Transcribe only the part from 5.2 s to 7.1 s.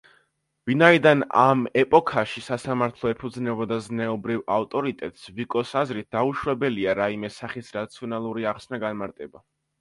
ვიკოს აზრით, დაუშვებელია